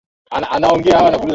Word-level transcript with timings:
Nakuhitaji 0.31 0.91
hallelujah 0.97 1.27